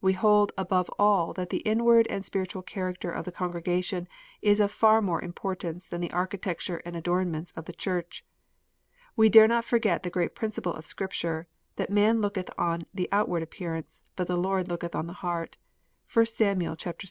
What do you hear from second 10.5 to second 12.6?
of Scripture, that "man looketh